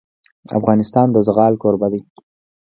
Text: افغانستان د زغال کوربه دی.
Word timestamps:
افغانستان 0.59 1.07
د 1.11 1.17
زغال 1.27 1.53
کوربه 1.61 1.87
دی. 1.93 2.01